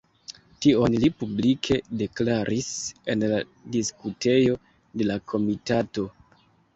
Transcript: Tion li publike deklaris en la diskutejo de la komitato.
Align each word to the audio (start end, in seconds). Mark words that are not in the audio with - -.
Tion 0.65 0.95
li 1.01 1.09
publike 1.17 1.75
deklaris 1.99 2.69
en 3.15 3.25
la 3.33 3.41
diskutejo 3.75 4.57
de 5.03 5.07
la 5.11 5.19
komitato. 5.33 6.07